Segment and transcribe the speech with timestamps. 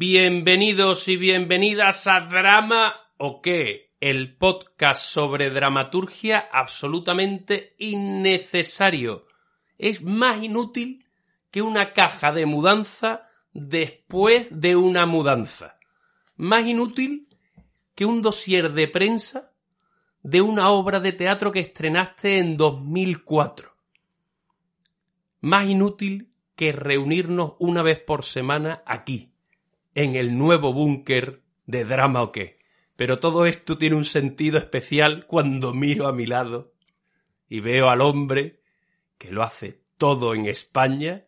[0.00, 9.26] Bienvenidos y bienvenidas a Drama o qué, el podcast sobre dramaturgia absolutamente innecesario.
[9.76, 11.04] Es más inútil
[11.50, 15.80] que una caja de mudanza después de una mudanza.
[16.36, 17.26] Más inútil
[17.96, 19.50] que un dossier de prensa
[20.22, 23.74] de una obra de teatro que estrenaste en 2004.
[25.40, 29.32] Más inútil que reunirnos una vez por semana aquí,
[30.02, 32.58] en el nuevo búnker de drama o qué.
[32.96, 36.72] Pero todo esto tiene un sentido especial cuando miro a mi lado
[37.48, 38.60] y veo al hombre
[39.18, 41.24] que lo hace todo en España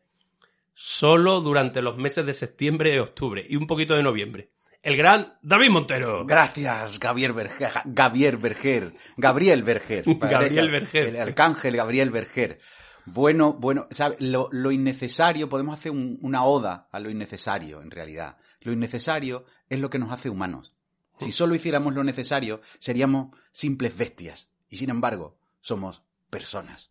[0.75, 4.51] solo durante los meses de septiembre y octubre y un poquito de noviembre.
[4.83, 6.25] El gran David Montero.
[6.25, 7.71] Gracias, Gabriel Berger.
[7.85, 8.95] Gabriel Berger.
[9.17, 10.05] Gabriel Berger.
[10.07, 11.07] Gabriel Berger.
[11.09, 12.59] El arcángel Gabriel Berger.
[13.07, 14.21] Bueno, bueno, ¿sabes?
[14.21, 18.37] Lo, lo innecesario, podemos hacer un- una oda a lo innecesario, en realidad.
[18.61, 20.75] Lo innecesario es lo que nos hace humanos.
[21.19, 24.49] Si solo hiciéramos lo necesario, seríamos simples bestias.
[24.69, 26.91] Y sin embargo, somos personas.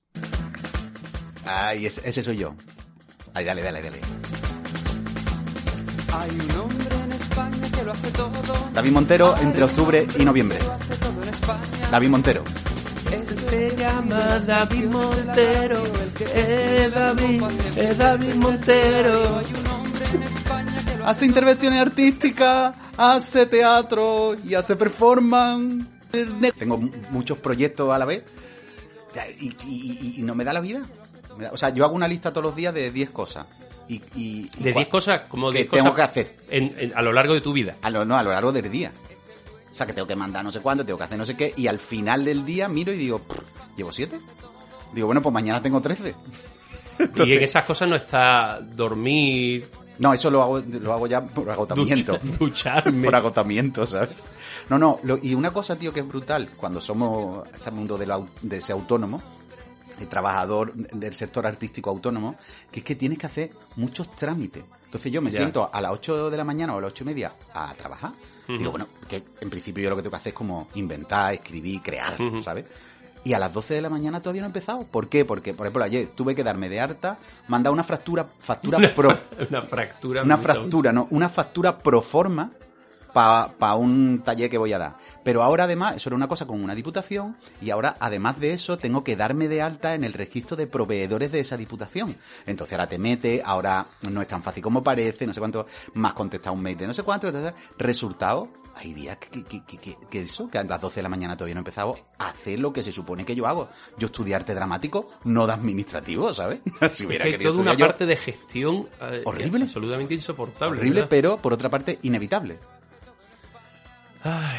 [1.46, 2.56] Ay, ese, ese soy yo.
[3.34, 4.02] Ay, dale, dale, dale.
[6.14, 8.32] Hay un hombre en España que lo hace todo.
[8.74, 10.60] David Montero, entre octubre y noviembre.
[11.92, 12.44] David Montero.
[13.50, 15.84] Se llama David Montero.
[16.36, 17.44] Es David,
[17.76, 19.42] es David Montero.
[21.06, 25.86] Hace intervenciones artísticas, hace teatro y hace performance.
[26.58, 28.24] Tengo mu- muchos proyectos a la vez
[29.40, 30.82] y, y- y- y no me da la vida.
[31.40, 33.46] Da- o sea, yo hago una lista todos los días de 10 cosas.
[33.88, 36.76] Y, y- y De cua- 10 cosas, como que 10 tengo cosas que hacer en-
[36.78, 37.76] en- a lo largo de tu vida.
[37.82, 38.92] a lo, no, a lo largo del día.
[39.72, 41.54] O sea, que tengo que mandar no sé cuánto, tengo que hacer no sé qué.
[41.56, 43.40] Y al final del día miro y digo, "Pff,
[43.78, 44.20] ¿llevo 7?
[44.94, 46.16] Digo, bueno, pues mañana tengo 13.
[47.26, 49.70] Y en esas cosas no está dormir,
[50.00, 52.18] No, eso lo hago, lo hago ya por agotamiento.
[52.18, 53.04] ducha- ducharme.
[53.06, 54.10] por agotamiento, ¿sabes?
[54.70, 58.12] No, no, lo- y una cosa, tío, que es brutal, cuando somos este mundo del
[58.12, 59.22] au- de ser autónomo,
[60.00, 62.36] el trabajador del sector artístico autónomo,
[62.72, 64.64] que es que tienes que hacer muchos trámites.
[64.86, 67.08] Entonces yo me siento a las 8 de la mañana o a las 8 y
[67.08, 68.14] media a trabajar.
[68.48, 71.82] Digo, bueno, que en principio yo lo que tengo que hacer es como inventar, escribir,
[71.84, 72.18] crear.
[72.44, 72.66] ¿sabes?
[73.24, 74.84] Y a las 12 de la mañana todavía no he empezado.
[74.84, 75.26] ¿Por qué?
[75.26, 79.14] Porque, por ejemplo, ayer tuve que darme de harta, mandar una fractura, factura pro,
[79.50, 80.24] Una fractura.
[80.24, 82.52] una fractura, no, una factura pro forma
[83.14, 84.96] para un taller que voy a dar.
[85.24, 88.78] Pero ahora además, eso era una cosa con una diputación, y ahora además de eso
[88.78, 92.16] tengo que darme de alta en el registro de proveedores de esa diputación.
[92.46, 95.66] Entonces ahora te metes, ahora no es tan fácil como parece, no sé cuánto,
[95.96, 97.32] más contestar un mail de no sé cuánto,
[97.78, 101.10] resultado, hay días que, que, que, que- que eso, que a las 12 de la
[101.10, 103.68] mañana todavía no he empezado a hacer lo que se supone que yo hago.
[103.98, 106.60] Yo estudié arte dramático, no de administrativo, ¿sabes?
[106.80, 109.66] si Es hubiera que querido toda una yo- parte de gestión eh, Horrible.
[109.66, 110.78] absolutamente insoportable.
[110.80, 111.10] horrible, ¿verdad?
[111.10, 112.58] pero por otra parte inevitable.
[114.24, 114.59] Ay,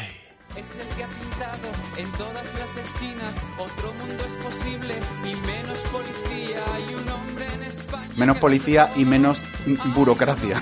[1.41, 3.43] el que ha pintado en todas las esquinas.
[3.57, 4.93] Otro mundo es posible
[5.23, 6.63] y menos policía.
[6.73, 8.09] Hay un hombre en España.
[8.15, 9.43] Menos policía y menos
[9.95, 10.61] burocracia.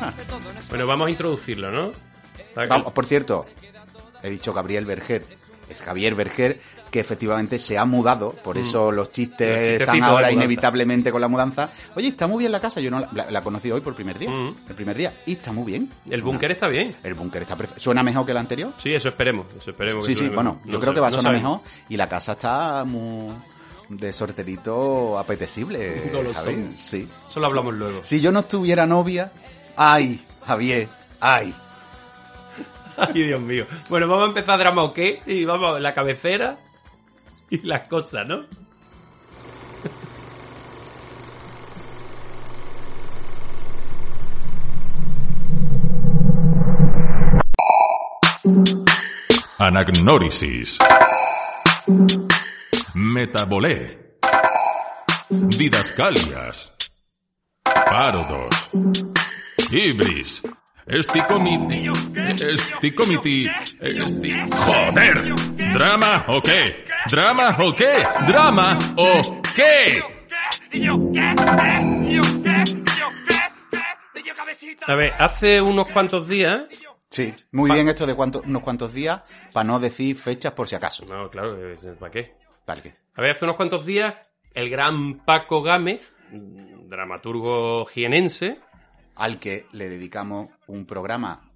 [0.68, 1.92] bueno, vamos a introducirlo, ¿no?
[2.54, 3.46] Vamos, por cierto,
[4.22, 5.24] he dicho Gabriel Berger.
[5.68, 11.12] Es Javier Berger, que efectivamente se ha mudado, por eso los chistes están ahora inevitablemente
[11.12, 11.70] con la mudanza.
[11.94, 14.18] Oye, está muy bien la casa, yo no la, la- la conocí hoy por primer
[14.18, 14.30] día.
[14.30, 14.54] Mm.
[14.68, 15.88] El primer día, y está muy bien.
[16.10, 16.94] El búnker está bien.
[17.04, 17.80] El búnker está perfecto.
[17.80, 18.72] ¿Suena mejor que el anterior?
[18.76, 19.46] Sí, eso esperemos.
[19.56, 20.04] Eso esperemos.
[20.04, 20.66] Sí, que sí, bueno, mejor.
[20.66, 21.60] yo No creo sé, que va a no sonar sabemos.
[21.62, 23.34] mejor y la casa está muy
[23.88, 26.10] de sorterito apetecible.
[26.12, 26.44] Golosón.
[26.54, 26.68] Javier.
[26.76, 27.08] Sí.
[27.30, 28.00] Eso lo hablamos luego.
[28.02, 29.32] Si yo no tuviera novia,
[29.76, 30.88] ay, Javier,
[31.20, 31.54] ay.
[32.96, 33.66] Ay, Dios mío.
[33.88, 35.22] Bueno, vamos a empezar drama o qué.
[35.24, 36.58] Y vamos la cabecera
[37.62, 38.40] y las cosas, ¿no?
[49.58, 50.78] Anagnórisis.
[52.94, 54.16] Metabolé.
[55.28, 56.72] Didascalias.
[57.62, 58.70] Parodos.
[59.70, 60.42] Ibris.
[60.86, 61.88] Esticomiti.
[62.40, 63.48] Esticomiti.
[63.80, 64.32] Esti...
[64.50, 65.34] ¡Joder!
[65.72, 66.84] ¿Drama o qué?
[67.10, 67.92] ¿Drama o qué?
[68.26, 70.02] ¿Drama o qué?
[74.86, 76.62] A ver, hace unos cuantos días.
[77.08, 79.22] Sí, muy bien esto de cuánto- unos cuantos días,
[79.52, 81.04] para no decir fechas por si acaso.
[81.06, 82.34] No, claro, eh, ¿para qué?
[82.66, 84.14] Vale, que- A ver, hace unos cuantos días,
[84.54, 88.58] el gran Paco Gámez, dramaturgo jienense,
[89.16, 91.50] Al que le dedicamos un programa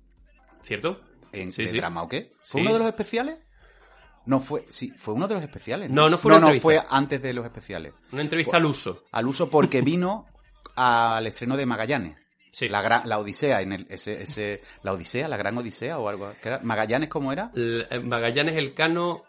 [0.63, 1.01] ¿cierto?
[1.33, 1.77] en Sí, de sí.
[1.79, 2.31] drama o qué.
[2.43, 2.67] ¿Fue Sí.
[2.67, 3.39] uno de los especiales?
[4.27, 5.91] No fue, sí, fue uno de los especiales.
[5.91, 6.83] No, no fue no, una no, entrevista.
[6.89, 7.93] fue antes de los especiales.
[8.13, 9.05] Una entrevista al uso.
[9.13, 10.27] Al uso porque vino
[10.77, 12.17] al estreno de Magallanes.
[12.51, 12.69] Sí.
[12.69, 16.33] La, gran- la Odisea, en el, ese, ese, la Odisea, la Gran Odisea o algo.
[16.41, 16.61] ¿qué era?
[16.63, 17.51] ¿Magallanes cómo era?
[17.55, 19.25] L- eh, Magallanes Elcano,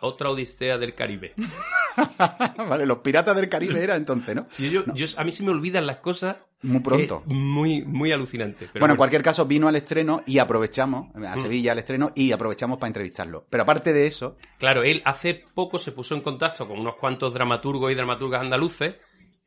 [0.00, 1.34] otra odisea del Caribe.
[2.56, 4.46] vale, los piratas del Caribe era entonces, ¿no?
[4.58, 6.36] Yo, yo- yo- a mí se me olvidan las cosas.
[6.62, 7.22] Muy pronto.
[7.26, 8.66] Es muy, muy alucinante.
[8.72, 11.40] pero bueno, en cualquier caso, vino al estreno y aprovechamos, a Mm.
[11.42, 13.46] Sevilla al estreno, y aprovechamos para entrevistarlo.
[13.48, 17.32] Pero aparte de eso, Claro, él hace poco se puso en contacto con unos cuantos
[17.32, 18.96] dramaturgos y dramaturgas andaluces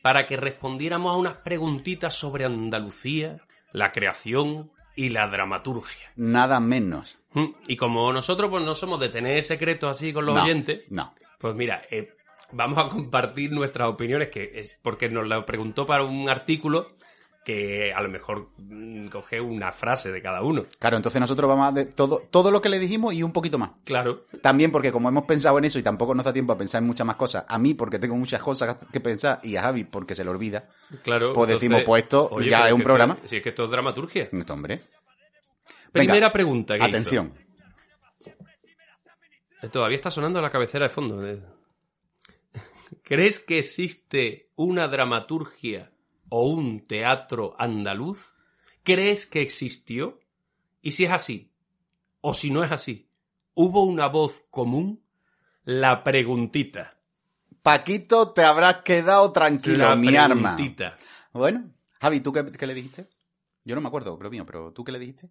[0.01, 3.41] para que respondiéramos a unas preguntitas sobre Andalucía,
[3.73, 6.11] la creación y la dramaturgia.
[6.15, 7.17] nada menos.
[7.33, 10.85] Mm, Y como nosotros pues no somos de tener secretos así con los No, oyentes,
[10.89, 11.09] No.
[11.39, 12.13] pues mira, eh,
[12.53, 16.93] vamos a compartir nuestras opiniones, que es porque nos lo preguntó para un artículo
[17.43, 20.65] que a lo mejor mm, coge una frase de cada uno.
[20.77, 23.57] Claro, entonces nosotros vamos a de todo, todo lo que le dijimos y un poquito
[23.57, 23.71] más.
[23.83, 26.81] Claro, También porque como hemos pensado en eso y tampoco nos da tiempo a pensar
[26.83, 29.85] en muchas más cosas, a mí porque tengo muchas cosas que pensar y a Javi
[29.85, 30.69] porque se le olvida,
[31.03, 31.33] claro.
[31.33, 33.15] Pues decimos, pues esto ya es un programa.
[33.15, 34.29] esto- sí, es que esto es dramaturgia.
[34.31, 34.75] Esto, hombre.
[34.75, 36.83] Venga, Primera pregunta que.
[36.83, 37.33] Atención.
[39.63, 41.25] Eh, Todavía está sonando la cabecera de fondo.
[41.27, 41.39] eh.
[43.03, 45.91] ¿Crees que existe una dramaturgia
[46.29, 48.33] o un teatro andaluz?
[48.83, 50.19] ¿Crees que existió?
[50.81, 51.51] Y si es así,
[52.21, 53.09] o si no es así,
[53.53, 55.03] ¿hubo una voz común?
[55.63, 56.97] La preguntita.
[57.61, 60.55] Paquito, te habrás quedado tranquilo, la mi arma.
[60.55, 60.97] preguntita.
[61.33, 63.07] Bueno, Javi, ¿tú qué, qué le dijiste?
[63.63, 65.29] Yo no me acuerdo, pero mío, pero ¿tú qué le dijiste?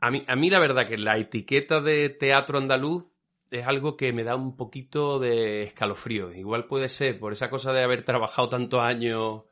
[0.00, 3.04] A mí, a mí la verdad que la etiqueta de teatro andaluz
[3.52, 6.32] es algo que me da un poquito de escalofrío.
[6.32, 9.42] Igual puede ser por esa cosa de haber trabajado tantos años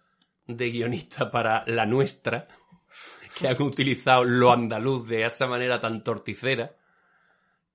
[0.46, 2.48] de guionista para la nuestra,
[3.38, 6.74] que han utilizado lo andaluz de esa manera tan torticera,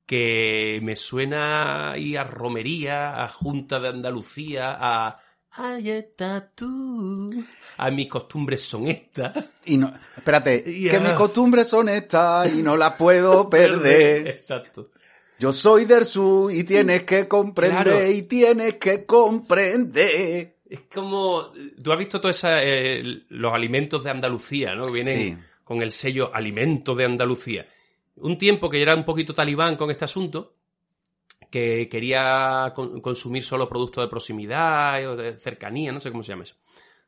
[0.06, 5.20] que me suena ahí a romería, a Junta de Andalucía, a...
[5.58, 7.32] Ahí está tú.
[7.78, 9.32] A mis costumbres son estas.
[9.66, 14.28] Y no, espérate, que mis costumbres son estas y no las puedo perder.
[14.28, 14.90] Exacto.
[15.40, 18.12] Yo soy del sur y tienes que comprender Claro.
[18.12, 20.56] y tienes que comprender.
[20.70, 21.52] Es como.
[21.84, 22.42] Tú has visto todos
[23.30, 24.92] los alimentos de Andalucía, ¿no?
[24.92, 25.38] Vienen Sí.
[25.64, 27.68] con el sello Alimento de Andalucía.
[28.18, 30.56] Un tiempo que yo era un poquito talibán con este asunto,
[31.52, 36.30] que quería con- consumir solo productos de proximidad o de cercanía, no sé cómo se
[36.32, 36.56] llama eso.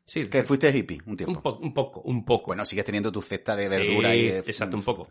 [0.05, 1.37] Sí, Que fuiste hippie un tiempo.
[1.37, 2.47] un, po- un poco, un poco.
[2.47, 4.37] Bueno, sigues teniendo tu cesta de Sí, verdura y de...
[4.39, 5.07] Exacto, un poco.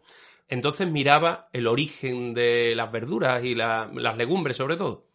[0.48, 5.06] Entonces miraba el origen de las verduras y la- las legumbres, sobre todo.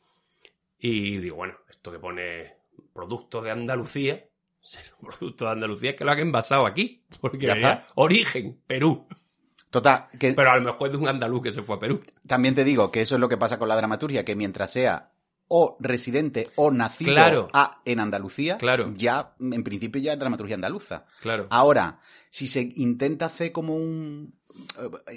[0.80, 2.56] Y digo, bueno, esto que pone
[2.94, 4.25] producto de Andalucía,
[4.62, 7.04] ser un producto de Andalucía que lo han envasado aquí.
[7.22, 7.86] Porque Ya está.
[7.95, 9.07] origen, Perú.
[9.69, 12.01] Total, que Pero a lo mejor es de un andaluz que se fue a Perú.
[12.28, 15.12] también te digo que eso es lo que pasa con la dramaturgia, que mientras sea
[15.48, 17.48] o residente o nacido Claro.
[17.54, 18.94] a, en Andalucía, Claro.
[18.98, 21.06] ya en principio ya es dramaturgia andaluza.
[21.22, 21.48] Claro.
[21.50, 22.00] Ahora,
[22.30, 24.33] si se intenta hacer como un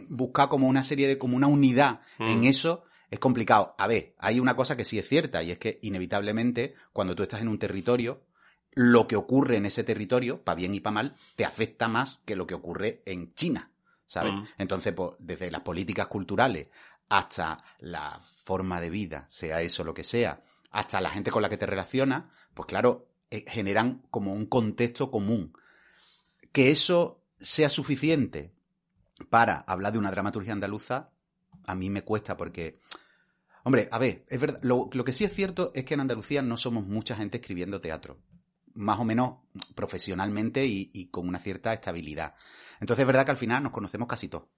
[0.09, 2.29] buscar como una serie de como una unidad Mm.
[2.29, 3.75] en eso es complicado.
[3.79, 7.23] A ver, hay una cosa que sí es cierta y es que inevitablemente cuando tú
[7.23, 8.25] estás en un territorio
[8.73, 12.35] lo que ocurre en ese territorio, para bien y para mal, te afecta más que
[12.35, 13.71] lo que ocurre en China,
[14.07, 14.33] ¿sabes?
[14.33, 14.45] Mm.
[14.59, 16.69] Entonces, pues, desde las políticas culturales
[17.09, 20.43] hasta la forma de vida, sea eso lo que sea,
[20.73, 25.11] hasta la gente con la que te relacionas, pues claro, eh, generan como un contexto
[25.11, 25.53] común.
[26.51, 28.54] Que eso sea suficiente
[29.29, 31.11] para hablar de una dramaturgia andaluza,
[31.67, 32.81] a mí me cuesta porque,
[33.65, 36.57] hombre, a ver, es verdad, lo, que sí es cierto es que en Andalucía no
[36.57, 38.19] somos mucha gente escribiendo teatro,
[38.75, 39.37] más o menos
[39.75, 42.35] profesionalmente y, y con una cierta estabilidad.
[42.81, 44.49] Entonces es verdad que al final nos conocemos casi todos.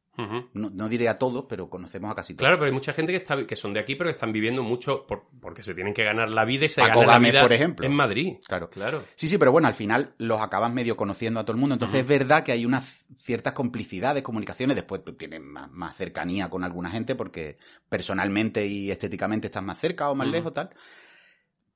[0.54, 2.40] No, no diré a todos, pero conocemos a casi todos.
[2.46, 4.62] Claro, pero hay mucha gente que, está, que son de aquí, pero que están viviendo
[4.62, 7.52] mucho por- porque se tienen que ganar la vida y se ganan la vida por
[7.52, 7.86] ejemplo.
[7.86, 8.34] en Madrid.
[8.46, 8.70] Claro.
[8.70, 9.04] Claro.
[9.14, 11.74] Sí, sí, pero bueno, al final los acabas medio conociendo a todo el mundo.
[11.74, 14.74] Entonces es verdad que hay unas ciertas complicidades, comunicaciones.
[14.76, 17.56] Después tú tienes más, más cercanía con alguna gente porque
[17.88, 20.70] personalmente y estéticamente estás más cerca o más lejos, tal.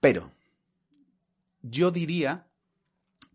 [0.00, 0.30] Pero
[1.62, 2.46] yo diría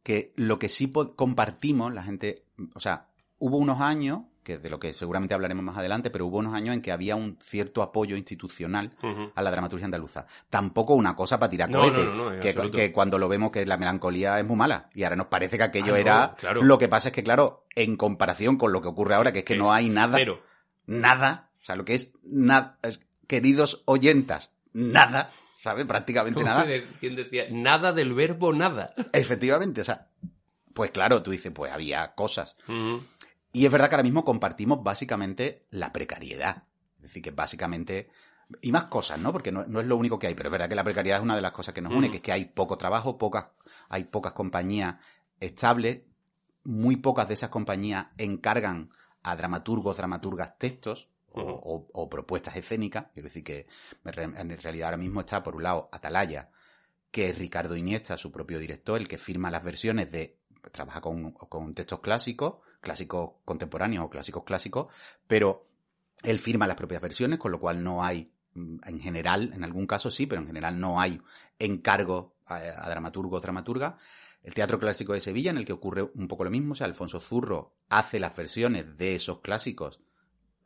[0.04, 2.44] que lo que sí compartimos, la gente,
[2.74, 3.08] o sea,
[3.40, 6.75] hubo unos años, que de lo que seguramente hablaremos más adelante, pero hubo unos años
[6.75, 8.92] en que había un cierto apoyo institucional
[9.36, 10.28] a la dramaturgia andaluza.
[10.50, 12.40] Tampoco una cosa para tirar No, cohetes, no, no,
[12.72, 15.64] que, cuando lo vemos que la melancolía es muy mala y ahora nos parece que
[15.64, 16.62] aquello Ah, era claro.
[16.62, 19.46] lo que pasa es que claro, en comparación con lo que ocurre ahora que es
[19.46, 20.42] que no hay nada, Cero.
[20.86, 22.78] nada, o sea, lo que es nada,
[23.28, 25.32] queridos oyentas, nada,
[25.64, 25.86] ¿sabes?
[25.86, 26.66] Prácticamente ¿Cómo nada.
[27.00, 27.46] ¿Quién decía?
[27.50, 28.94] Nada del verbo nada.
[29.12, 30.10] Efectivamente, o sea,
[30.75, 32.56] pues claro, tú dices, pues había cosas.
[33.56, 36.64] Y es verdad que ahora mismo compartimos básicamente la precariedad.
[36.98, 38.10] Es decir, que básicamente.
[38.62, 39.32] Y más cosas, ¿no?
[39.32, 41.24] Porque no, no es lo único que hay, pero es verdad que la precariedad es
[41.24, 43.48] una de las cosas que nos une, que es que hay poco trabajo, pocas,
[43.90, 44.96] hay pocas compañías
[45.40, 46.02] estables,
[46.64, 48.90] muy pocas de esas compañías encargan
[49.24, 53.08] a dramaturgos, dramaturgas textos o, o- o propuestas escénicas.
[53.14, 53.68] Quiero decir que
[54.04, 56.50] en realidad ahora mismo está, por un lado, Atalaya,
[57.12, 60.38] que es Ricardo Iniesta, su propio director, el que firma las versiones de.
[60.72, 64.88] Trabaja con, con textos clásicos, clásicos contemporáneos o clásicos clásicos,
[65.28, 65.68] pero
[66.24, 69.88] él firma las propias versiones, con lo cual no hay, mm, en general, en algún
[69.88, 71.22] caso sí, pero en general no hay
[71.60, 73.98] encargo a, a dramaturgo o dramaturga.
[74.44, 76.86] El Teatro Clásico de Sevilla, en el que ocurre un poco lo mismo, o sea,
[76.86, 80.00] Alfonso Zurro hace las versiones de esos clásicos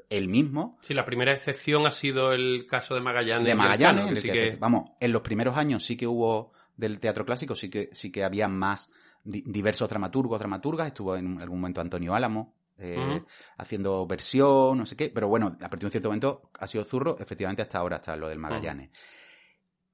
[0.10, 3.46] él mismo, Sí, la primera excepción ha sido el caso de Magallanes.
[3.46, 7.26] de Magallanes, en el que- vamos, en los primeros años sí que hubo del teatro
[7.26, 8.90] clásico, sí que, sí que había más
[9.30, 12.96] di- diversos dramaturgos, dramaturgas, estuvo en algún momento Antonio Álamo, eh,
[13.58, 16.84] haciendo versión, no sé qué, pero bueno, a partir de un cierto momento ha sido
[16.86, 18.90] Zurro, efectivamente hasta ahora está lo del Magallanes.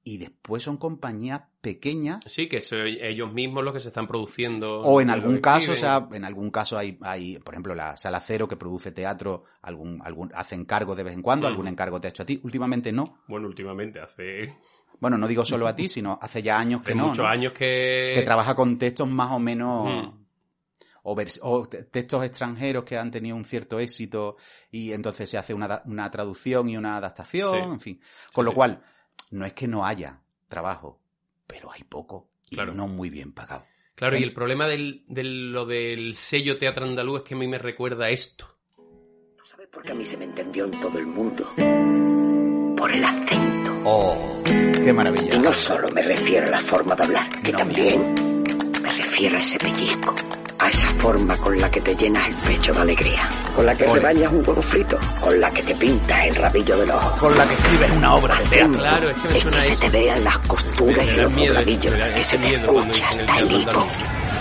[0.08, 4.80] Y después son compañías pequeñas, Sí, que son ellos mismos los que se están produciendo.
[4.82, 8.20] o en algún caso, o sea, en algún caso hay, hay, por ejemplo, la Sala
[8.20, 11.50] Cero que produce teatro, algún, algún, hace encargo de vez en cuando, Ujú.
[11.54, 13.18] algún encargo te ha hecho a ti, últimamente no.
[13.26, 14.54] Bueno, últimamente, hace,
[15.00, 17.08] Bueno, no digo solo a ti, sino hace ya años que hace no.
[17.08, 17.28] muchos ¿no?
[17.28, 18.12] años que...
[18.14, 20.24] que trabaja con textos más o menos Ujú.
[21.02, 24.36] o, vers- o te- textos extranjeros que han tenido un cierto éxito
[24.70, 27.60] y entonces se hace una, una traducción y una adaptación, Sí.
[27.72, 28.00] en fin.
[28.32, 28.54] Con lo sí.
[28.54, 28.82] cual,
[29.36, 31.00] no es que no haya trabajo,
[31.46, 32.74] pero hay poco y Claro.
[32.74, 33.64] no muy bien pagado.
[33.94, 34.24] Claro, y ¿Eh?
[34.24, 38.10] el problema del, del- lo del sello teatro andaluz es que a mí me recuerda
[38.10, 38.58] esto.
[39.44, 41.48] ¿Sabes por qué a mí se me entendió en todo el mundo?
[42.76, 43.72] Por el acento.
[43.84, 44.42] ¡Oh!
[44.44, 45.34] ¡Qué maravilla!
[45.34, 48.14] Y no solo me refiero a la forma de hablar, que No, también
[48.82, 50.14] me refiero a ese pellizco,
[50.66, 53.84] a esa forma con la que te llenas el pecho de alegría, con la que
[53.86, 54.00] Ole.
[54.00, 57.18] te bañas un huevo frito, con la que te pintas el rabillo del ojo.
[57.18, 58.78] Con la que escribes una obra de teatro.
[58.78, 59.80] Claro, es que me es suena que se eso.
[59.82, 63.86] te vean las costuras y los da que se te escucha hasta el hipo.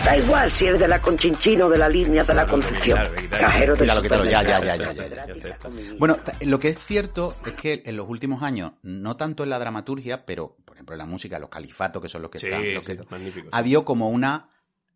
[0.05, 2.99] Da igual si eres de la Conchinchina o de la línea de la Concepción.
[3.29, 5.57] Cajero de ya, ya, ya, ya.
[5.97, 9.57] Bueno, lo que es cierto es que en los últimos años, no tanto en la
[9.59, 12.73] dramaturgia, pero por ejemplo en la música, los califatos, que son los que Sí, están,
[12.73, 13.49] los sí, que- magnífico.
[13.51, 14.49] ha habido como una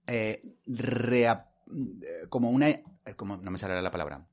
[0.10, 2.84] eh, eh, como una eh,
[3.16, 4.26] como no me sale la palabra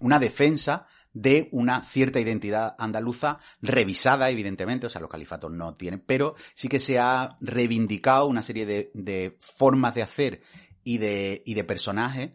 [0.00, 6.00] una defensa de una cierta identidad andaluza revisada evidentemente o sea los califatos no tienen
[6.00, 10.40] pero sí que se ha reivindicado una serie de, de formas de hacer
[10.84, 12.30] y de y de personajes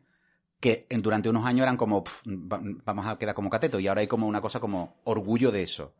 [0.59, 4.01] que durante unos años eran como "Pf, va- vamos a quedar como cateto y ahora
[4.01, 5.95] hay como una cosa como orgullo de eso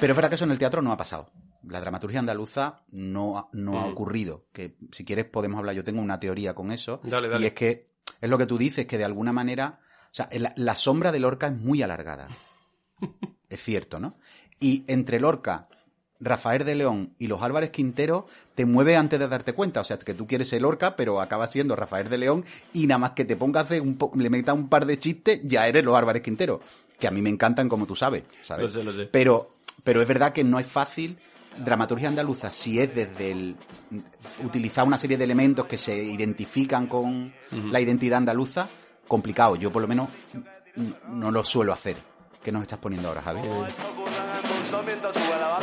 [0.00, 1.30] pero es verdad que eso en el teatro no ha pasado.
[1.68, 3.90] La dramaturgia andaluza no, ha- no ha Mm.
[3.92, 4.46] ocurrido.
[4.52, 5.74] Que si quieres podemos hablar.
[5.74, 7.00] Yo tengo una teoría con eso.
[7.04, 7.42] Dale, dale.
[7.44, 7.90] Y es que
[8.20, 9.80] es lo que tú dices, que de alguna manera.
[10.06, 12.28] O sea, la, la sombra de Lorca es muy alargada.
[13.48, 14.16] es cierto, ¿no?
[14.58, 15.68] Y entre Lorca,
[16.22, 19.80] Rafael de León y los Álvarez Quintero te mueve antes de darte cuenta.
[19.80, 22.98] O sea, que tú quieres ser Lorca, pero acaba siendo Rafael de León y nada
[22.98, 25.96] más que te pongas un po- le meta un par de chistes, ya eres los
[25.96, 26.60] Álvarez Quintero.
[26.98, 28.64] Que a mí me encantan como tú sabes, ¿sabes?
[28.64, 29.06] Lo sé, lo sé.
[29.06, 31.18] Pero, pero es verdad que no es fácil.
[31.58, 33.56] Dramaturgia andaluza, si es desde el
[34.44, 38.68] utilizar una serie de elementos que se identifican con la identidad andaluza,
[39.06, 39.56] complicado.
[39.56, 40.08] Yo por lo menos
[41.08, 41.96] no lo suelo hacer.
[42.42, 43.42] ¿Qué nos estás poniendo ahora, Javi?
[43.42, 43.48] Me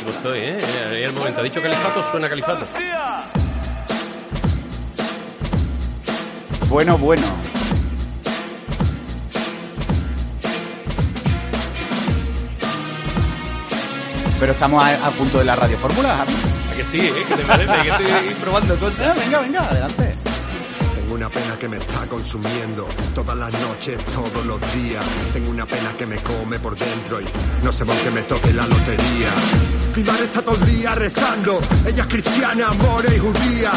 [0.04, 0.64] gustó, ¿eh?
[0.64, 1.40] Ahí el momento.
[1.40, 2.66] Ha dicho califato, suena califato.
[6.68, 7.37] Bueno, bueno.
[14.38, 16.34] Pero estamos a, a punto de la radio fórmula, Javi.
[16.72, 17.12] ¿A que sí, eh?
[17.28, 17.72] ¿Qué te parece?
[17.82, 19.18] Que estoy probando Ah, cosas.
[19.18, 20.16] venga, venga, adelante.
[20.94, 25.04] Tengo una pena que me está consumiendo todas las noches, todos los días.
[25.32, 27.26] Tengo una pena que me come por dentro y
[27.62, 29.30] no sé por qué me toque la lotería.
[29.96, 33.72] Mi madre está todo el día rezando, ella es cristiana, more y judía.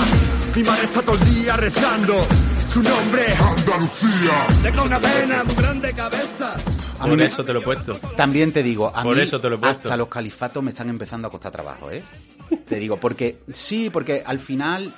[0.56, 2.27] Mi madre está todo el día rezando,
[2.68, 4.48] su nombre es Andalucía.
[4.62, 6.53] Tengo una pena muy grande cabeza.
[7.01, 8.00] A mí me- eso te lo he puesto.
[8.15, 9.88] También te digo, a Por mí eso te lo he puesto.
[9.88, 12.03] hasta los califatos me están empezando a costar trabajo, ¿eh?
[12.67, 14.93] Te digo, porque sí, porque al final...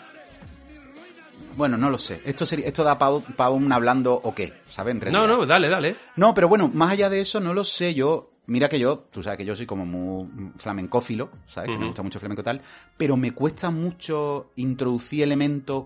[1.56, 2.20] Bueno, no lo sé.
[2.26, 4.96] Esto sería, esto da para un hablando o qué, ¿sabes?
[5.12, 5.96] No, no, dale, dale.
[6.16, 7.94] No, pero bueno, más allá de eso, no lo sé.
[7.94, 11.70] Yo, mira que yo, tú sabes que yo soy como muy flamencófilo, ¿sabes?
[11.70, 12.60] Que me gusta mucho el flamenco tal,
[12.98, 15.86] pero me cuesta mucho introducir elementos.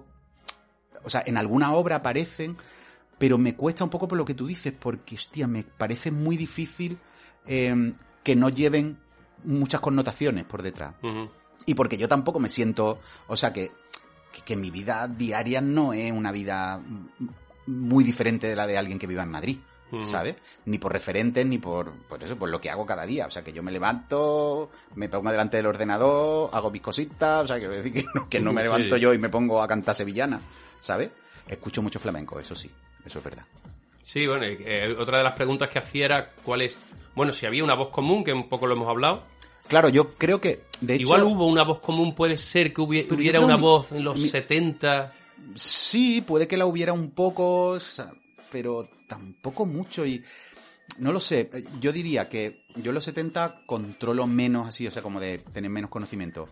[1.03, 2.55] O sea, en alguna obra aparecen,
[3.17, 6.38] pero me cuesta un poco por lo que tú dices, porque, hostia, me parece muy
[6.38, 6.97] difícil
[7.45, 7.93] eh,
[8.24, 8.97] que no lleven
[9.43, 10.93] muchas connotaciones por detrás.
[11.65, 13.71] Y porque yo tampoco me siento, o sea, que,
[14.31, 16.81] que, que mi vida diaria no es una vida
[17.65, 19.57] muy diferente de la de alguien que viva en Madrid.
[20.03, 20.36] ¿sabes?
[20.65, 23.25] Ni por referentes, ni por, por eso, por lo que hago cada día.
[23.25, 27.47] O sea, que yo me levanto, me pongo delante del ordenador, hago mis cositas, o
[27.47, 28.65] sea, quiero decir que no, que no me Sí.
[28.65, 30.41] levanto yo y me pongo a cantar sevillana,
[30.81, 31.12] ¿sabes?
[31.47, 32.69] Escucho mucho flamenco, eso sí,
[33.07, 33.45] eso es verdad.
[34.01, 36.79] Sí, bueno, eh, otra de las preguntas que hacía era cuál es...
[37.15, 39.23] Bueno, si había una voz común, que un poco lo hemos hablado.
[39.67, 41.01] Claro, yo creo que, de hecho...
[41.01, 44.29] Igual hubo una voz común, puede ser que hubiera una mi- voz en los mi-
[44.29, 45.13] 70...
[45.55, 48.11] Sí, puede que la hubiera un poco, o sea,
[48.51, 50.23] pero tampoco mucho y
[50.99, 51.49] no lo sé.
[51.79, 55.69] Yo diría que yo en los 70 controlo menos así, o sea, como de tener
[55.69, 56.49] menos conocimiento.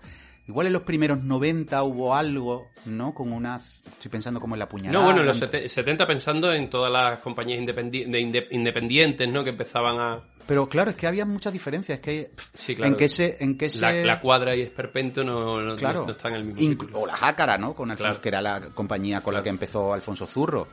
[0.47, 3.13] Igual en los primeros 90 hubo algo, ¿no?
[3.15, 3.57] Como una...
[3.57, 4.99] Estoy pensando como en la puñalada.
[4.99, 5.57] No, bueno, en los blanca.
[5.57, 9.43] sete- 70 pensando en todas las compañías independi- de inde- independientes, ¿no?
[9.43, 10.19] Que empezaban a...
[10.45, 11.97] Pero claro, es que había muchas diferencias.
[11.97, 12.31] Es que...
[12.53, 12.91] Sí, claro.
[12.91, 13.37] En que se...
[13.43, 13.81] En que se...
[13.81, 16.05] La, la cuadra y Esperpento no, no, Claro.
[16.05, 16.99] no están en el mismo Inclu- título.
[16.99, 17.73] O la Jácara, ¿no?
[17.73, 18.21] Con Alfonso, Claro.
[18.21, 20.67] que era la compañía con la que empezó Alfonso Zurro.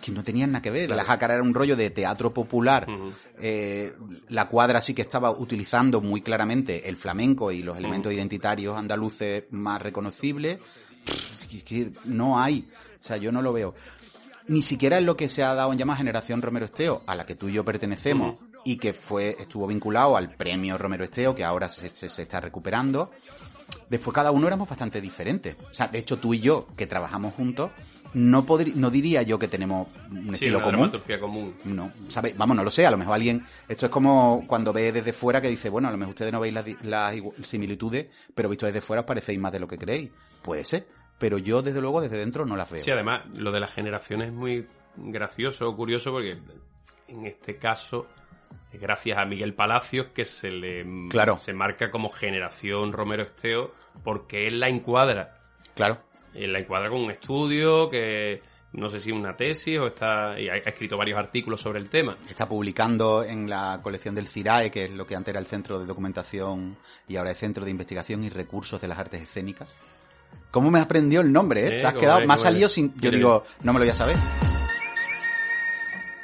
[0.00, 0.86] Que no tenían nada que ver.
[0.86, 0.96] Claro.
[0.96, 2.86] La Jácara era un rollo de teatro popular.
[3.38, 3.94] Eh,
[4.28, 9.44] la cuadra sí que estaba utilizando muy claramente el flamenco y los elementos identitarios andaluces
[9.50, 10.58] más reconocibles.
[11.04, 12.68] Pff, es que- no hay.
[13.00, 13.74] O sea, yo no lo veo.
[14.48, 17.24] Ni siquiera es lo que se ha dado en llamada Generación Romero Esteo, a la
[17.24, 21.44] que tú y yo pertenecemos, y que fue, estuvo vinculado al premio Romero Esteo, que
[21.44, 23.10] ahora se, se- se está recuperando.
[23.88, 25.56] Después cada uno éramos bastante diferentes.
[25.70, 27.70] O sea, de hecho tú y yo, que trabajamos juntos,
[28.14, 30.90] no, no diría yo que tenemos un Sí, estilo una común.
[31.20, 31.54] común.
[31.64, 32.34] No, ¿sabe?
[32.36, 33.44] Vamos, no lo sé, a lo mejor alguien...
[33.68, 36.40] Esto es como cuando ve desde fuera que dice, bueno, a lo mejor ustedes no
[36.40, 40.10] veis las, similitudes, pero visto desde fuera os parecéis más de lo que creéis.
[40.42, 40.86] Puede ser,
[41.18, 42.80] pero yo desde luego desde dentro no las veo.
[42.80, 46.38] Sí, además, lo de las generaciones es muy gracioso, curioso, porque
[47.08, 48.06] en este caso,
[48.72, 51.38] gracias a Miguel Palacios que se le Claro.
[51.38, 55.38] se marca como generación Romero Esteo, porque él la encuadra.
[55.74, 55.98] Claro.
[56.34, 60.48] Él la encuadra con un estudio que no sé si una tesis o está y
[60.48, 62.16] ha, escrito varios artículos sobre el tema.
[62.28, 65.78] Está publicando en la colección del CIRAE, que es lo que antes era el Centro
[65.78, 66.76] de Documentación
[67.08, 69.74] y ahora es Centro de Investigación y Recursos de las Artes Escénicas.
[70.50, 71.78] ¿Cómo me aprendió el nombre, eh?
[71.78, 72.94] Eh, Te has quedado, es, me ha cómo salido sin...
[73.00, 74.16] Yo digo, no me lo voy a saber.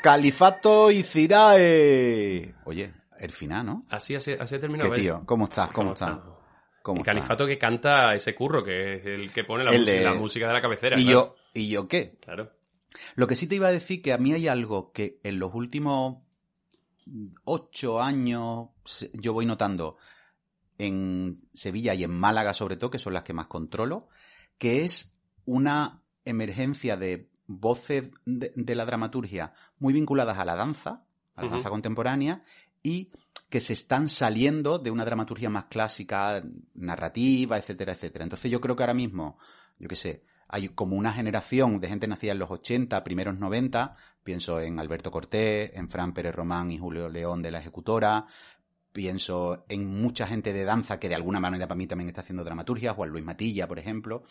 [0.00, 2.54] Califato y CIRAE.
[2.64, 3.84] Oye, el final, ¿no?
[3.90, 4.90] Así, así, así ha terminado.
[4.90, 5.02] ¿Qué ¿eh?
[5.02, 5.22] tío?
[5.26, 5.72] ¿Cómo estás?
[5.72, 6.10] ¿Cómo, ¿Cómo estás?
[6.10, 6.35] estás?
[6.86, 9.92] ¿Cómo El califato que canta ese curro, que es el que pone la, El música,
[9.98, 10.96] de- la música de la cabecera.
[11.00, 11.36] ¿Y claro.
[11.36, 12.16] yo, ¿Y yo qué?
[12.20, 12.52] Claro.
[13.16, 15.52] Lo que sí te iba a decir que a mí hay algo que en los
[15.52, 16.18] últimos
[17.42, 18.68] ocho años
[19.14, 19.98] yo voy notando
[20.78, 24.06] en Sevilla y en Málaga sobre todo, que son las que más controlo,
[24.56, 31.04] que es una emergencia de voces de, de la dramaturgia muy vinculadas a la danza,
[31.34, 32.44] a la danza contemporánea,
[32.80, 33.10] y
[33.56, 36.42] que se están saliendo de una dramaturgia más clásica,
[36.74, 38.22] narrativa, etcétera, etcétera.
[38.22, 39.38] Entonces yo creo que ahora mismo,
[39.78, 43.96] yo qué sé, hay como una generación de gente nacida en los 80, primeros 90,
[44.22, 48.26] pienso en Alberto Cortés, en Fran Pérez Román y Julio León de la Ejecutora,
[48.92, 52.44] pienso en mucha gente de danza que de alguna manera para mí también está haciendo
[52.44, 54.22] dramaturgia, Juan Luis Matilla, por ejemplo.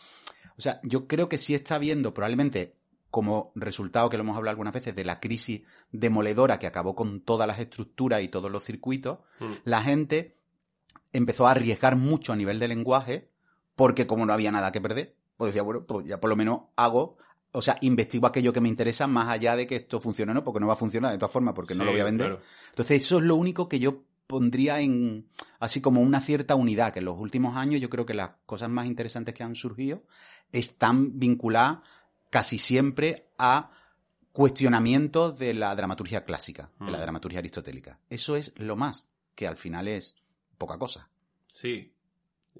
[0.56, 2.76] O sea, yo creo que sí está viendo probablemente
[3.16, 7.22] como resultado, que lo hemos hablado algunas veces, de la crisis demoledora que acabó con
[7.22, 9.46] todas las estructuras y todos los circuitos, Mm.
[9.64, 10.36] la gente
[11.14, 13.30] empezó a arriesgar mucho a nivel de lenguaje,
[13.78, 16.64] porque como no había nada que perder, pues decía, bueno, pues ya por lo menos
[16.76, 17.16] hago,
[17.54, 20.44] o sea, investigo aquello que me interesa más allá de que esto funcione o no,
[20.44, 22.28] porque no va a funcionar de todas formas, porque no lo voy a vender.
[22.28, 22.42] claro.
[22.72, 27.00] Entonces, eso es lo único que yo pondría en así como una cierta unidad, que
[27.00, 30.00] en los últimos años yo creo que las cosas más interesantes que han surgido
[30.52, 31.80] están vinculadas
[32.36, 33.72] casi siempre a
[34.34, 37.02] cuestionamientos de la dramaturgia clásica, de la Mm.
[37.02, 38.00] dramaturgia aristotélica.
[38.10, 40.18] Eso es lo más, que al final es
[40.58, 41.10] poca cosa.
[41.48, 41.94] Sí.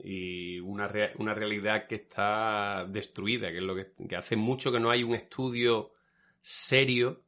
[0.02, 4.72] Y una, rea- una realidad que está destruida, que es lo que, que hace mucho
[4.72, 5.92] que no hay un estudio
[6.42, 7.22] serio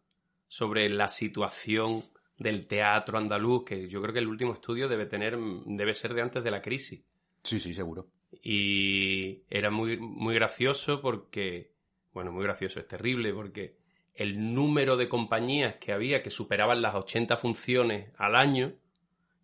[0.47, 2.05] sobre la situación
[2.38, 6.21] del teatro andaluz, que yo creo que el último estudio debe tener, debe ser de
[6.21, 7.01] antes de la crisis.
[7.43, 8.07] Sí, sí, seguro.
[8.41, 11.75] Y era muy, muy gracioso porque,
[12.17, 13.77] bueno, muy gracioso, es terrible porque
[14.15, 18.73] el número de compañías que había que superaban las 80 funciones al año,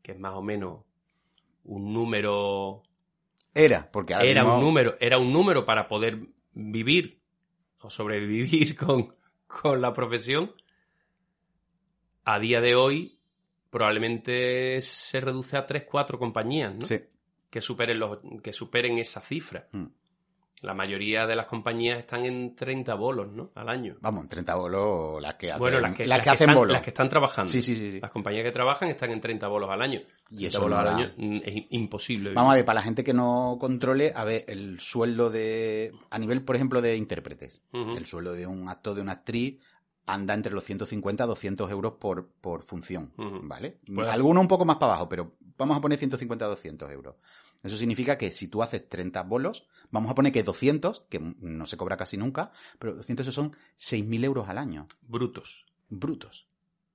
[0.01, 0.81] que es más o menos
[1.65, 2.81] un número
[3.53, 6.17] Era, porque ahora era mismo- un número, era un número para poder
[6.53, 7.21] vivir
[7.79, 10.51] o sobrevivir con, con la profesión.
[12.25, 13.19] A día de hoy
[13.69, 16.81] probablemente se reduce a 3, 4 compañías, ¿no?
[16.81, 16.99] Sí.
[17.51, 19.67] que superen los que superen esa cifra.
[19.71, 19.85] Mm.
[20.63, 23.51] La mayoría de las compañías están en 30 bolos, ¿no?
[23.55, 23.97] Al año.
[23.99, 26.55] Vamos, en 30 bolos las que hacen, bueno, las que, las las que hacen están,
[26.57, 26.73] bolos.
[26.73, 27.51] las que están trabajando.
[27.51, 27.99] Sí, sí, sí, sí.
[27.99, 29.99] Las compañías que trabajan están en 30 bolos al año.
[30.31, 32.33] Y 30 eso bolos no al año mm, es imposible.
[32.33, 35.91] Vamos a ver, para la gente que no controle, a ver, el sueldo de.
[36.09, 37.61] A nivel, por ejemplo, de intérpretes.
[37.73, 39.59] El sueldo de un actor, de una actriz,
[40.05, 43.11] anda entre los 150 a 200 euros por, por función.
[43.17, 43.79] ¿Vale?
[43.93, 47.15] Pues- Algunos un poco más para abajo, pero vamos a poner 150 a 200 euros.
[47.63, 51.65] Eso significa que si tú haces 30 bolos, vamos a poner que 200, que no
[51.65, 55.65] se cobra casi nunca, pero 200 esos son 6.000 euros al año, Brutos.
[55.89, 56.47] brutos.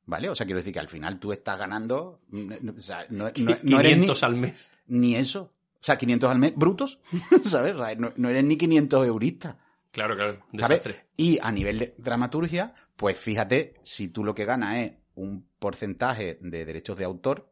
[0.06, 0.28] ¿Vale?
[0.30, 3.30] O sea, quiero decir que al final tú estás ganando, mm, no- o sea, no,
[3.36, 4.78] no- no eres ni, 500 al mes.
[4.86, 5.52] ni eso.
[5.80, 6.98] O sea, 500 al mes, brutos,
[7.44, 7.74] ¿sabes?
[7.74, 9.56] O sea, no, no eres ni 500 euristas.
[9.90, 10.38] Claro, claro.
[10.58, 10.80] ¿sabes?
[11.16, 16.38] Y a nivel de dramaturgia, pues fíjate, si tú lo que ganas es un porcentaje
[16.40, 17.50] de derechos de autor,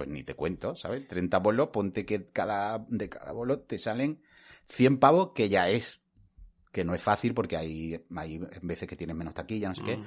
[0.00, 1.06] pues ni te cuento, ¿sabes?
[1.08, 4.22] 30 bolos, ponte que cada, de cada bolo te salen
[4.66, 6.00] 100 pavos, que ya es.
[6.72, 9.96] Que no es fácil porque hay, hay veces que tienen menos taquilla, no sé qué.
[9.98, 10.04] Mm.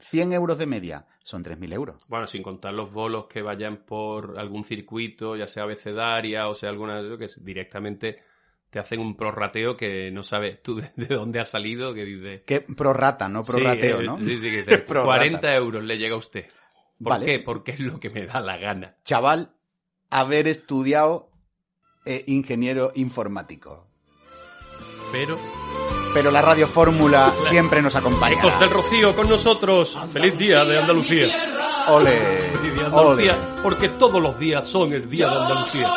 [0.00, 2.02] 100 euros de media son 3.000 euros.
[2.08, 6.70] Bueno, sin contar los bolos que vayan por algún circuito, ya sea abecedaria o sea
[6.70, 8.24] alguna que directamente
[8.68, 12.42] te hacen un prorrateo que no sabes tú de, de dónde ha salido, que dice...
[12.44, 14.18] Que prorrata, no prorrateo, sí, eh, ¿no?
[14.18, 15.18] Sí, sí, que dice, Prorrata.
[15.18, 16.46] 40 euros le llega a usted.
[17.02, 17.24] ¿Por Vale.
[17.26, 17.38] qué?
[17.38, 18.96] Porque es lo que me da la gana.
[19.04, 19.54] Chaval,
[20.10, 21.30] haber estudiado
[22.04, 23.86] eh, ingeniero informático.
[25.12, 25.38] Pero...
[26.12, 28.36] Pero la radio fórmula siempre nos acompaña.
[28.36, 29.96] Ecos del Rocío con nosotros.
[30.12, 31.28] Feliz día de Andalucía.
[31.88, 33.22] Ole, Feliz día de ole.
[33.22, 35.88] Andalucía, porque todos los días son el día de Andalucía.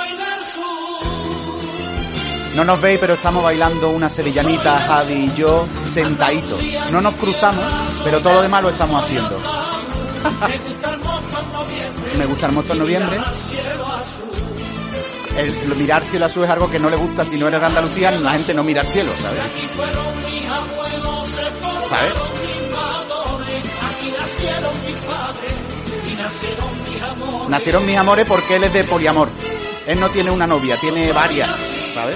[2.55, 6.59] No nos veis, pero estamos bailando una sevillanita, Javi y yo, sentaditos.
[6.91, 7.65] No nos cruzamos,
[8.03, 9.37] pero todo lo demás lo estamos haciendo.
[12.17, 13.19] Me gusta el mosto en noviembre.
[15.37, 18.11] El, mirar cielo azul es algo que no le gusta si no eres de Andalucía,
[18.11, 19.39] la gente no mira al cielo, ¿sabes?
[21.89, 22.13] ¿Sabes?
[27.49, 29.29] Nacieron mis amores porque él es de poliamor.
[29.87, 31.49] Él no tiene una novia, tiene varias,
[31.93, 32.15] ¿sabes?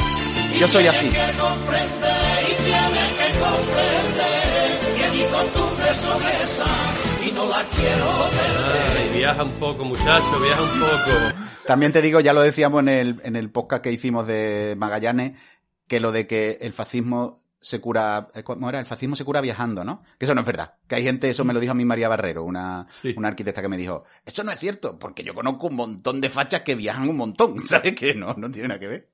[0.59, 1.09] Yo soy así.
[7.53, 11.45] Ay, viaja un poco, muchacho, viaja un poco.
[11.65, 15.37] También te digo, ya lo decíamos en el, en el podcast que hicimos de Magallanes,
[15.87, 18.79] que lo de que el fascismo se cura, eh, ¿cómo era?
[18.79, 20.03] El fascismo se cura viajando, ¿no?
[20.17, 20.75] Que eso no es verdad.
[20.87, 23.13] Que hay gente, eso me lo dijo a mí María Barrero, una, Sí.
[23.17, 26.29] una arquitecta que me dijo, eso no es cierto, porque yo conozco un montón de
[26.29, 27.95] fachas que viajan un montón, ¿sabes?
[27.95, 29.09] Que no, no tiene nada que ver.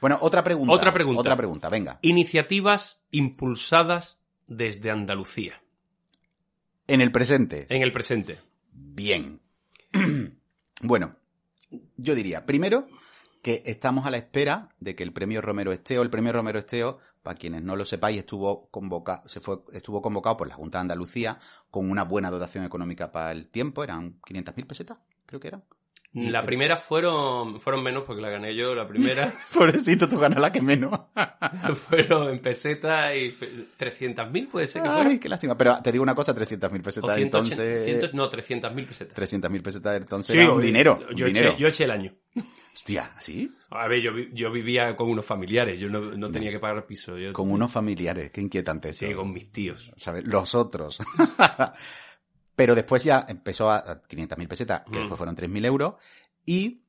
[0.00, 0.72] Bueno, otra pregunta.
[0.74, 1.20] Otra pregunta.
[1.20, 1.98] Otra pregunta, venga.
[2.02, 5.62] Iniciativas impulsadas desde Andalucía,
[6.86, 7.66] En el presente.
[7.68, 8.40] en el presente.
[8.72, 9.40] Bien.
[10.82, 11.16] bueno,
[11.96, 12.88] yo diría, primero,
[13.42, 16.98] que estamos a la espera de que el premio Romero Esteo, el premio Romero Esteo,
[17.22, 20.82] para quienes no lo sepáis, estuvo convocado, se fue, estuvo convocado por la Junta de
[20.82, 21.38] Andalucía
[21.70, 25.64] con una buena dotación económica para el tiempo, eran 500.000 pesetas, creo que eran.
[26.14, 30.52] La primera fueron, fueron menos porque la gané yo, la primera Pobrecito, tú ganas la
[30.52, 31.00] que menos.
[31.88, 33.30] fueron en pesetas y
[33.78, 35.08] 300.000 puede ser que fuera.
[35.08, 35.56] Ay, qué lástima.
[35.56, 37.84] Pero te digo una cosa, 300.000 pesetas O 180, entonces...
[38.00, 39.16] 100, no, 300.000 pesetas.
[39.32, 40.98] 300.000 pesetas entonces Sí, era un yo- dinero.
[41.14, 41.50] Yo, un dinero.
[41.52, 42.14] Eché, yo eché el año.
[42.74, 43.50] Hostia, ¿sí?
[43.70, 47.18] A ver, yo, yo vivía con unos familiares, yo no, no tenía que pagar piso.
[47.18, 49.06] Yo, Con unos familiares, qué inquietante eso.
[49.06, 49.90] sí, con mis tíos.
[49.96, 50.24] ¿sabes?
[50.26, 50.98] Los otros.
[52.54, 55.02] Pero después ya empezó a a 500.000 pesetas, que Mm.
[55.02, 55.94] después fueron 3.000 euros,
[56.44, 56.82] y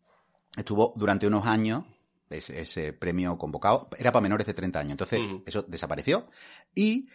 [0.58, 1.84] estuvo durante unos años
[2.30, 3.89] ese, ese premio convocado.
[3.97, 5.43] Era para menores de 30 años, entonces Mm.
[5.45, 6.28] eso desapareció.
[6.73, 7.08] Y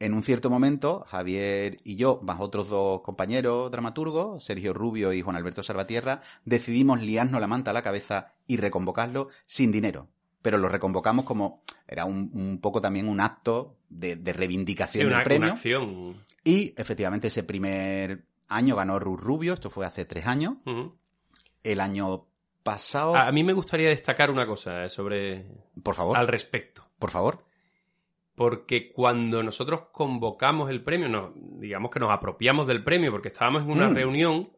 [0.00, 5.22] en un cierto momento, Javier y yo, más otros dos compañeros dramaturgos, Sergio Rubio y
[5.22, 10.08] Juan Alberto Salvatierra, decidimos liarnos la manta a la cabeza y reconvocarlo sin dinero.
[10.44, 15.06] Pero lo reconvocamos como, era un, un poco también un acto de, de Sí, reivindicación
[15.06, 15.46] una, del premio.
[15.46, 16.22] una acción.
[16.44, 20.56] Y efectivamente ese primer año ganó Ruth Rubio, esto fue hace tres años.
[21.62, 22.26] El año
[22.62, 25.46] pasado, A, a mí me gustaría destacar una cosa eh, sobre
[25.82, 26.84] por favor, al respecto.
[26.98, 27.42] por favor.
[28.34, 33.62] Porque cuando nosotros convocamos el premio, no, digamos que nos apropiamos del premio, porque estábamos
[33.62, 33.94] en una Mm.
[33.94, 34.50] reunión,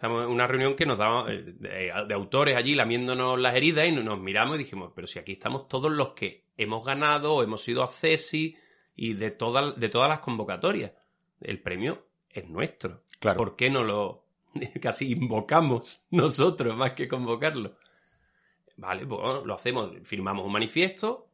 [0.00, 3.86] estábamos en una reunión que nos daba eh, de, de autores allí lamiéndonos las heridas
[3.86, 7.66] y nos miramos y dijimos, pero si aquí estamos todos los que hemos ganado hemos
[7.68, 8.56] ido a CESI
[8.96, 10.92] y de, toda- de todas las convocatorias.
[11.40, 13.02] El premio es nuestro.
[13.18, 13.36] Claro.
[13.38, 14.24] ¿Por qué no lo
[14.80, 17.76] casi invocamos nosotros más que convocarlo?
[18.78, 21.28] Vale, pues bueno, lo hacemos, firmamos un manifiesto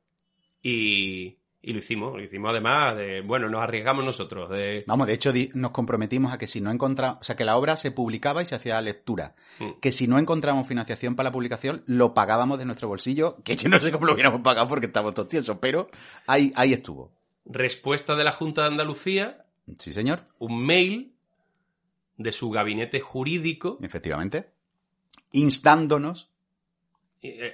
[0.62, 2.14] y, y lo hicimos.
[2.14, 4.48] Lo hicimos además de, bueno, nos arriesgamos nosotros.
[4.50, 7.56] De, Vamos, de hecho nos comprometimos a que si no encontramos, o sea, que la
[7.56, 9.34] obra se publicaba y se hacía lectura.
[9.58, 9.80] Mm.
[9.80, 13.68] Que si no encontramos financiación para la publicación, lo pagábamos de nuestro bolsillo, que yo
[13.68, 15.90] no sé cómo lo hubiéramos pagado porque estamos todos tiesos, pero
[16.28, 17.10] ahí, ahí estuvo.
[17.44, 19.44] respuesta de la Junta de Andalucía,
[19.78, 21.16] Sí, señor, un mail
[22.16, 24.52] de su gabinete jurídico, efectivamente.
[25.32, 26.30] Instándonos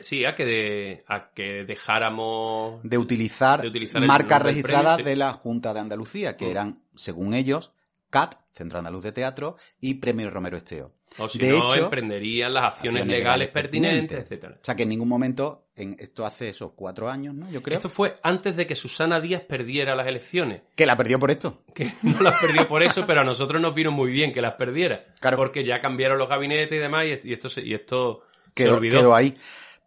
[0.00, 5.04] sí, a que, de- a que dejáramos de utilizar, De utilizar el marcas registradas premio,
[5.04, 5.11] sí.
[5.11, 6.50] de la Junta de Andalucía, que Mm.
[6.50, 7.72] eran, según ellos,
[8.11, 10.92] CAT, Centro Andaluz de Teatro, y Premio Romero Esteo.
[11.18, 14.54] O si de no, hecho, emprenderían las acciones, acciones legales pertinentes, etcétera.
[14.56, 17.50] O sea, que en ningún momento, en esto hace esos cuatro años, ¿no?
[17.50, 17.76] Yo creo.
[17.76, 20.62] Esto fue antes de que Susana Díaz perdiera las elecciones.
[20.74, 21.64] Que la perdió por esto.
[21.74, 24.54] Que no las perdió por eso, pero a nosotros nos vino muy bien que las
[24.54, 25.04] perdiera.
[25.20, 25.37] Claro.
[25.37, 28.22] Porque ya cambiaron los gabinetes y demás, y, esto, se, y esto
[28.56, 28.98] se olvidó.
[29.00, 29.37] quedó ahí.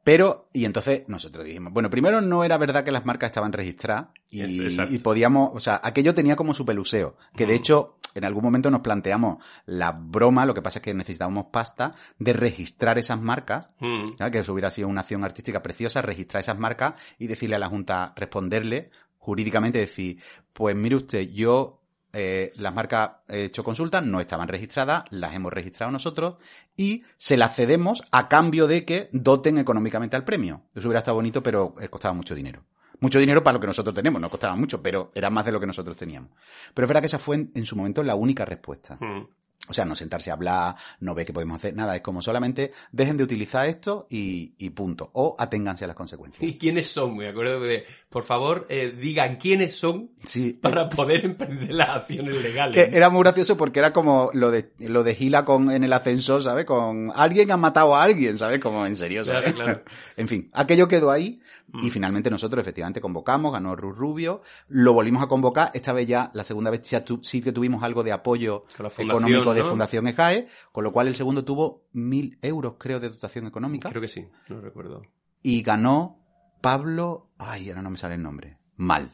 [0.05, 4.09] Pero, y entonces nosotros dijimos, bueno, primero no era verdad que las marcas estaban registradas
[4.29, 4.43] y,
[4.91, 8.69] y podíamos, o sea, aquello tenía como su peluseo, que de hecho en algún momento
[8.69, 13.71] nos planteamos la broma, lo que pasa es que necesitábamos pasta, de registrar esas marcas,
[13.79, 14.11] Mm.
[14.31, 17.67] que eso hubiera sido una acción artística preciosa, registrar esas marcas y decirle a la
[17.67, 20.21] Junta, responderle jurídicamente, decir,
[20.53, 21.81] pues mire usted, yo
[22.17, 26.35] eh, las marcas he hecho consultas, no estaban registradas, las hemos registrado nosotros
[26.77, 30.61] y se las cedemos a cambio de que doten económicamente al premio.
[30.73, 32.63] Eso hubiera estado bonito, pero eh, costaba mucho dinero.
[33.01, 35.59] Mucho dinero para lo que nosotros tenemos, no costaba mucho, pero era más de lo
[35.59, 36.31] que nosotros teníamos.
[36.73, 38.97] Pero es verdad que esa fue en, su momento la única respuesta.
[39.01, 39.27] Mm.
[39.67, 42.71] O sea, no sentarse a hablar, no ve qué podemos hacer, nada, es como solamente
[42.91, 45.09] dejen de utilizar esto y, y punto.
[45.13, 46.43] O aténganse a las consecuencias.
[46.43, 47.17] ¿Y quiénes son?
[47.17, 52.41] Me acuerdo de, por favor, eh, digan quiénes son Sí, para poder emprender las acciones
[52.41, 52.75] legales.
[52.75, 55.93] Que era muy gracioso porque era como lo de lo de Gila con en el
[55.93, 56.65] ascensor, ¿sabes?
[56.65, 58.59] Con alguien ha matado a alguien, ¿sabes?
[58.59, 59.53] Como en serio, ¿sabes?
[59.53, 59.83] Claro, claro.
[60.17, 61.39] en fin, aquello quedó ahí
[61.81, 66.31] y finalmente nosotros efectivamente convocamos, ganó Rus Rubio, lo volvimos a convocar, esta vez ya,
[66.33, 66.81] la segunda vez
[67.21, 68.65] sí que tuvimos algo de apoyo
[68.97, 69.69] económico de ¿no?
[69.69, 74.01] Fundación EJAE, con lo cual el segundo tuvo mil euros, creo, de dotación económica Creo
[74.01, 75.01] que sí, no recuerdo.
[75.41, 76.19] y ganó
[76.61, 79.09] Pablo, ay, ahora no me sale el nombre, mal.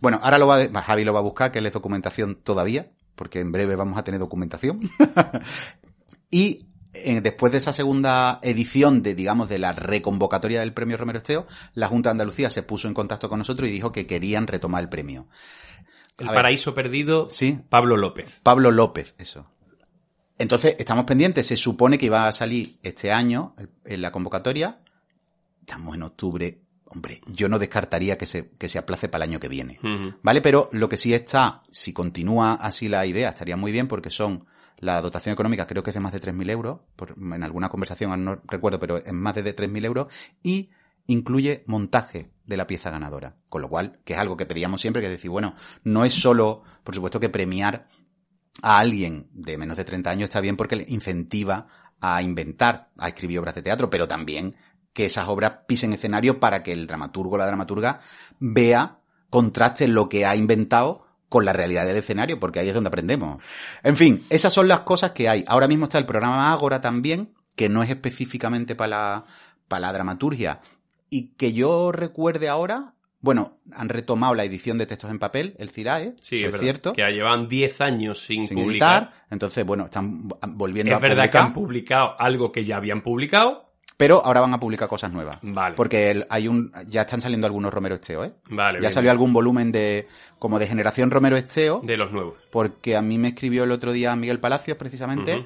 [0.00, 2.86] Bueno, ahora lo va, a- Javi lo va a buscar, que él es documentación todavía,
[3.16, 4.80] porque en breve vamos a tener documentación.
[6.30, 11.18] y eh, después de esa segunda edición de, digamos, de la reconvocatoria del premio Romero
[11.18, 14.46] Esteo, la Junta de Andalucía se puso en contacto con nosotros y dijo que querían
[14.46, 15.28] retomar el premio.
[16.18, 16.34] El ver.
[16.34, 17.60] paraíso perdido, Sí.
[17.68, 18.28] Pablo López.
[18.42, 19.50] Pablo López, eso.
[20.38, 21.46] Entonces, estamos pendientes.
[21.46, 24.80] Se supone que iba a salir este año en la convocatoria.
[25.60, 26.60] Estamos en octubre.
[26.90, 29.78] Hombre, yo no descartaría que se, que se aplace para el año que viene.
[30.22, 30.40] ¿Vale?
[30.40, 34.46] Pero lo que sí está, si continúa así la idea, estaría muy bien porque son,
[34.78, 38.24] la dotación económica creo que es de más de 3.000 euros, por- en alguna conversación
[38.24, 40.08] no recuerdo, pero es más de 3.000 euros,
[40.42, 40.70] y
[41.08, 43.36] incluye montaje de la pieza ganadora.
[43.50, 46.14] Con lo cual, que es algo que pedíamos siempre, que es decir, bueno, no es
[46.14, 47.88] solo, por supuesto que premiar
[48.62, 51.66] a alguien de menos de 30 años está bien porque le incentiva
[52.00, 54.56] a inventar, a escribir obras de teatro, pero también
[54.92, 58.00] que esas obras pisen escenario para que el dramaturgo o la dramaturga
[58.38, 58.98] vea,
[59.30, 63.42] contraste lo que ha inventado con la realidad del escenario, porque ahí es donde aprendemos.
[63.82, 65.44] En fin, esas son las cosas que hay.
[65.46, 69.24] Ahora mismo está el programa Ágora también, que no es específicamente para la,
[69.68, 70.60] para la dramaturgia,
[71.10, 75.70] y que yo recuerde ahora, bueno, han retomado la edición de textos en papel, el
[75.70, 79.02] CIRAE, Sí, eso es, es, cierto Que llevan 10 años sin, sin publicar.
[79.04, 79.26] editar.
[79.30, 81.46] Entonces, bueno, están volviendo Es a verdad que publicar.
[81.46, 83.66] han publicado algo que ya habían publicado.
[83.96, 85.38] Pero ahora van a publicar cosas nuevas.
[85.42, 85.74] Vale.
[85.74, 88.32] Porque hay un, ya están saliendo algunos Romero Esteo, ¿eh?
[88.48, 90.06] Vale, ya bien, salió algún volumen de,
[90.38, 92.34] como de generación Romero Esteo, De los nuevos.
[92.52, 95.44] porque a mí me escribió el otro día Miguel Palacios, precisamente,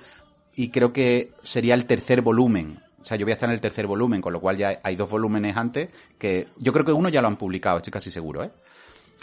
[0.55, 2.79] y creo que sería el tercer volumen.
[3.03, 4.97] O sea, yo voy a estar en el tercer volumen, con lo cual ya hay
[4.97, 8.45] dos volúmenes antes, que yo creo que uno ya lo han publicado, estoy casi seguro,
[8.45, 8.51] ¿eh?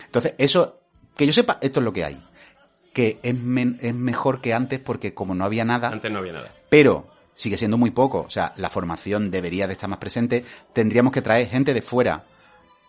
[0.06, 0.80] Entonces, eso,
[1.16, 2.24] que yo sepa, esto es lo que hay.
[2.94, 6.34] Que es, men- es mejor que antes porque como no había nada, Antes no había
[6.34, 6.54] nada.
[6.70, 8.22] pero sigue siendo muy poco.
[8.22, 10.44] O sea, la formación debería de estar más presente.
[10.74, 12.26] Tendríamos que traer gente de fuera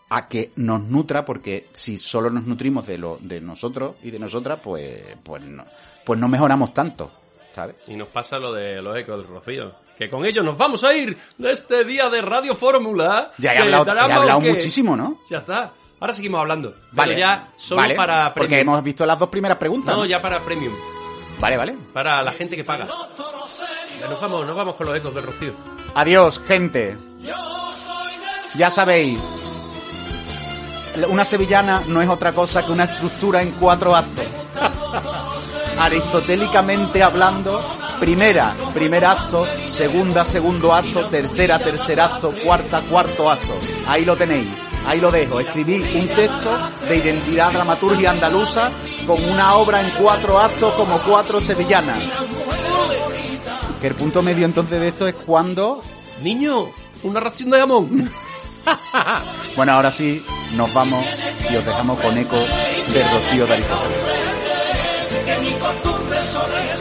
[0.09, 4.19] a que nos nutra, porque si solo nos nutrimos de lo de nosotros y de
[4.19, 5.63] nosotras, pues, pues no,
[6.05, 7.09] pues no mejoramos tanto,
[7.55, 7.75] ¿sabes?
[7.87, 9.73] Y nos pasa lo de los ecos del Rocío.
[10.01, 13.31] Que con ellos nos vamos a ir de este día de Radio Fórmula.
[13.37, 15.19] Ya he hablado, drama he hablado muchísimo, ¿no?
[15.29, 15.73] Ya está.
[15.99, 16.73] Ahora seguimos hablando.
[16.95, 18.73] Pero ya solo vale, para porque premium.
[18.73, 19.95] hemos visto las dos primeras preguntas.
[19.95, 20.73] No, ya para premium.
[21.37, 21.75] Vale, vale.
[21.93, 22.87] Para la gente que paga.
[23.99, 25.53] Ya Nos vamos, nos vamos con los ecos del Rocío.
[25.93, 26.97] Adiós, gente.
[28.55, 29.19] Ya sabéis,
[31.09, 34.25] una sevillana no es otra cosa que una estructura en cuatro actos.
[35.77, 37.63] Aristotélicamente hablando,
[37.99, 43.53] primera, primer acto, segunda, segundo acto, tercera, tercer acto, cuarta, cuarto acto.
[43.87, 44.49] Ahí lo tenéis,
[44.85, 45.39] ahí lo dejo.
[45.39, 48.71] Escribí un texto de identidad dramaturgia andaluza
[49.07, 52.03] con una obra en cuatro actos como cuatro sevillanas.
[53.79, 55.81] Que el punto medio entonces de esto es cuando
[56.21, 56.67] Niño,
[57.03, 58.11] una ración de jamón.
[59.55, 60.23] Bueno, ahora sí,
[60.55, 61.03] nos vamos
[61.49, 64.20] y os dejamos con eco de Rocío de Aristóteles
[65.71, 66.80] costumbres o